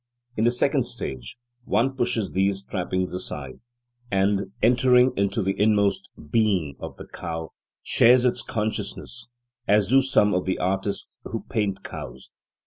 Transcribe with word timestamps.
In 0.35 0.45
the 0.45 0.51
second 0.51 0.87
stage, 0.87 1.37
one 1.63 1.95
pushes 1.95 2.31
these 2.31 2.63
trappings 2.63 3.13
aside 3.13 3.59
and, 4.09 4.51
entering 4.63 5.13
into 5.15 5.43
the 5.43 5.53
inmost 5.61 6.09
being 6.31 6.75
of 6.79 6.97
the 6.97 7.05
cow, 7.05 7.51
shares 7.83 8.25
its 8.25 8.41
consciousness, 8.41 9.27
as 9.67 9.87
do 9.89 10.01
some 10.01 10.33
of 10.33 10.45
the 10.45 10.57
artists 10.57 11.19
who 11.25 11.43
paint 11.49 11.83
cows. 11.83 12.31